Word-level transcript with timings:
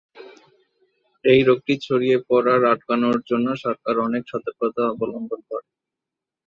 এই 1.25 1.41
রোগটি 1.47 1.73
ছড়িয়ে 1.85 2.17
পড়ার 2.29 2.61
আটকানোর 2.73 3.17
জন্য, 3.29 3.47
সরকার 3.63 3.95
অনেক 4.07 4.23
সতর্কতা 4.31 4.81
অবলম্বন 4.91 5.39
করে। 5.49 5.67